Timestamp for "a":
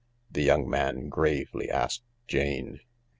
1.69-1.81